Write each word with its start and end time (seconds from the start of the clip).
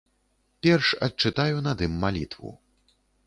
Перш 0.65 0.87
адчытаю 1.07 1.57
над 1.67 1.85
ім 1.89 1.93
малітву. 2.05 2.51